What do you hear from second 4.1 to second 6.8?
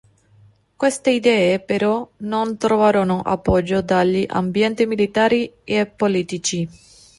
ambienti militari e politici.